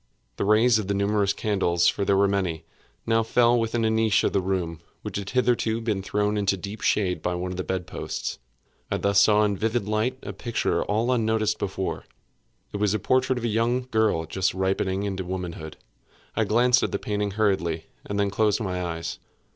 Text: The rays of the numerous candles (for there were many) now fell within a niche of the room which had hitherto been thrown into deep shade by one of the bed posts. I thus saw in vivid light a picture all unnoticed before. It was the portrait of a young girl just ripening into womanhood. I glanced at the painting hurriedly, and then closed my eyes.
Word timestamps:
The 0.37 0.45
rays 0.45 0.79
of 0.79 0.87
the 0.87 0.95
numerous 0.95 1.31
candles 1.31 1.87
(for 1.87 2.03
there 2.03 2.17
were 2.17 2.27
many) 2.27 2.65
now 3.05 3.21
fell 3.21 3.59
within 3.59 3.85
a 3.85 3.89
niche 3.91 4.23
of 4.23 4.33
the 4.33 4.41
room 4.41 4.79
which 5.03 5.17
had 5.17 5.29
hitherto 5.29 5.79
been 5.79 6.01
thrown 6.01 6.37
into 6.37 6.57
deep 6.57 6.81
shade 6.81 7.21
by 7.21 7.35
one 7.35 7.51
of 7.51 7.57
the 7.57 7.63
bed 7.63 7.85
posts. 7.85 8.39
I 8.89 8.97
thus 8.97 9.21
saw 9.21 9.43
in 9.43 9.55
vivid 9.55 9.87
light 9.87 10.17
a 10.23 10.33
picture 10.33 10.83
all 10.83 11.11
unnoticed 11.11 11.59
before. 11.59 12.05
It 12.73 12.77
was 12.77 12.93
the 12.93 12.97
portrait 12.99 13.37
of 13.37 13.43
a 13.43 13.47
young 13.47 13.87
girl 13.91 14.25
just 14.25 14.55
ripening 14.55 15.03
into 15.03 15.23
womanhood. 15.23 15.77
I 16.35 16.45
glanced 16.45 16.81
at 16.81 16.91
the 16.91 16.97
painting 16.97 17.33
hurriedly, 17.33 17.85
and 18.03 18.19
then 18.19 18.31
closed 18.31 18.59
my 18.59 18.83
eyes. 18.83 19.19